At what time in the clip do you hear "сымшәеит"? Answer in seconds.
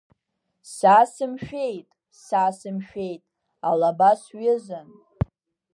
1.13-1.87, 2.59-3.21